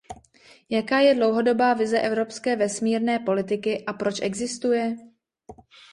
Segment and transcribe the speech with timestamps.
[0.69, 4.95] Jaká je dlouhodobá vize evropské vesmírné politiky a proč existuje?